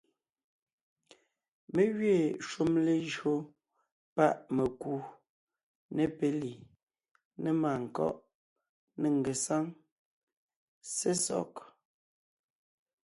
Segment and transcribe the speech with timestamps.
[1.73, 3.33] Mé gẅiin shúm lejÿo
[4.15, 4.93] páʼ mekú,
[5.95, 6.51] ne péli,
[7.41, 8.15] ne màankɔ́ʼ,
[8.99, 9.63] ne ngesáŋ,
[10.95, 11.51] sesɔg;